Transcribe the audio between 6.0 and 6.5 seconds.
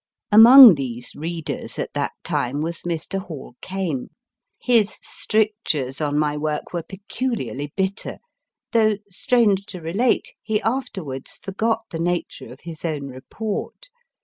on my